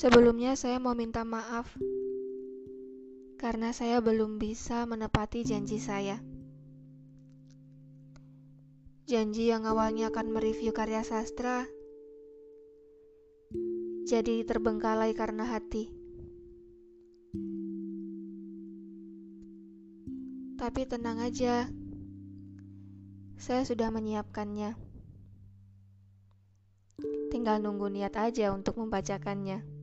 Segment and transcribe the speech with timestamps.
[0.00, 1.76] Sebelumnya, saya mau minta maaf
[3.36, 6.16] karena saya belum bisa menepati janji saya.
[9.04, 11.68] Janji yang awalnya akan mereview karya sastra
[14.08, 15.92] jadi terbengkalai karena hati.
[20.56, 21.68] Tapi tenang aja,
[23.36, 24.80] saya sudah menyiapkannya.
[27.28, 29.79] Tinggal nunggu niat aja untuk membacakannya.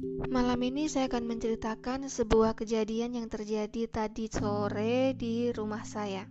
[0.00, 6.24] Malam ini saya akan menceritakan sebuah kejadian yang terjadi tadi sore di rumah saya.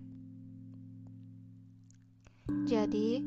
[2.66, 3.22] Jadi,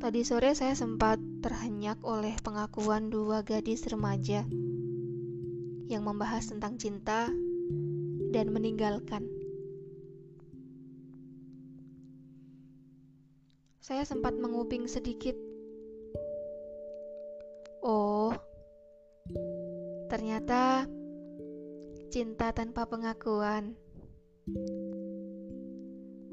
[0.00, 4.48] tadi sore saya sempat terhenyak oleh pengakuan dua gadis remaja
[5.92, 7.28] yang membahas tentang cinta
[8.32, 9.28] dan meninggalkan.
[13.84, 15.47] Saya sempat menguping sedikit
[17.88, 18.36] Oh,
[20.12, 20.84] ternyata
[22.12, 23.72] cinta tanpa pengakuan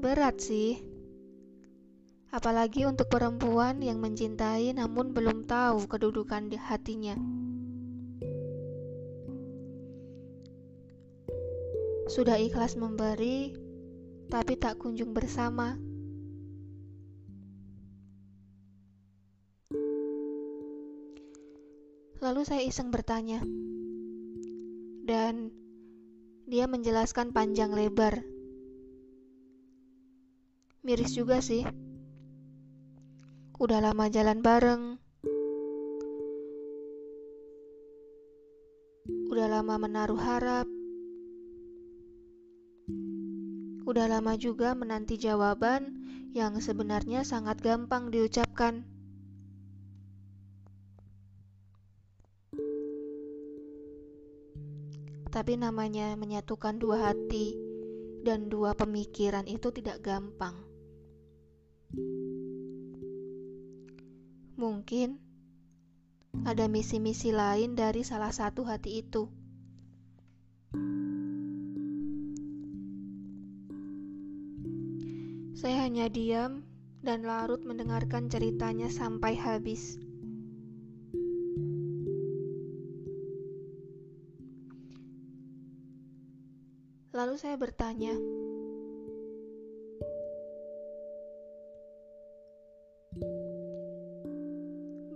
[0.03, 0.83] berat sih.
[2.35, 7.15] Apalagi untuk perempuan yang mencintai namun belum tahu kedudukan di hatinya.
[12.11, 13.55] Sudah ikhlas memberi,
[14.27, 15.79] tapi tak kunjung bersama.
[22.25, 23.37] Lalu saya iseng bertanya.
[25.05, 25.53] Dan
[26.49, 28.25] dia menjelaskan panjang lebar.
[30.81, 31.61] Miris juga sih.
[33.61, 34.97] Udah lama jalan bareng.
[39.29, 40.65] Udah lama menaruh harap.
[43.85, 45.93] Udah lama juga menanti jawaban
[46.33, 48.94] yang sebenarnya sangat gampang diucapkan.
[55.35, 57.59] Tapi namanya menyatukan dua hati
[58.23, 60.55] dan dua pemikiran itu tidak gampang.
[64.55, 65.19] Mungkin
[66.47, 69.27] ada misi-misi lain dari salah satu hati itu.
[75.55, 76.63] Saya hanya diam
[77.03, 79.97] dan larut mendengarkan ceritanya sampai habis.
[87.25, 88.13] Lalu saya bertanya,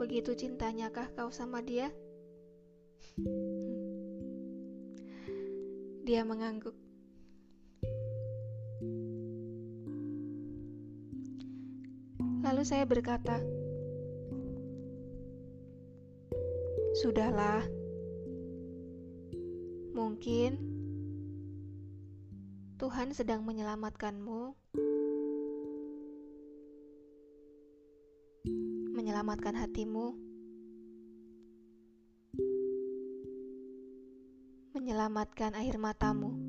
[0.02, 1.94] "Begitu cintanyakah kau sama dia?"
[6.09, 6.74] Dia mengangguk.
[12.41, 13.38] Lalu saya berkata,
[17.06, 17.62] "Sudahlah,
[19.94, 20.78] mungkin."
[22.79, 24.56] Tuhan sedang menyelamatkanmu,
[28.95, 30.16] menyelamatkan hatimu,
[34.72, 36.40] menyelamatkan air matamu.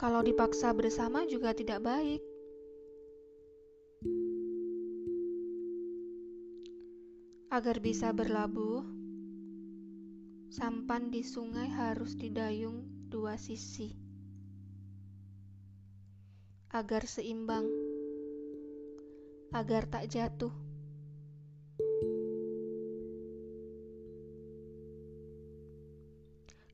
[0.00, 2.24] Kalau dipaksa bersama juga tidak baik.
[7.52, 9.01] Agar bisa berlabuh,
[10.52, 13.88] Sampan di sungai harus didayung dua sisi
[16.68, 17.64] agar seimbang,
[19.56, 20.52] agar tak jatuh.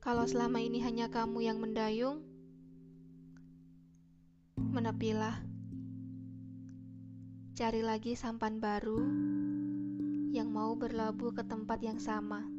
[0.03, 2.19] Kalau selama ini hanya kamu yang mendayung,
[4.59, 5.39] menepilah.
[7.55, 8.99] Cari lagi sampan baru
[10.35, 12.58] yang mau berlabuh ke tempat yang sama.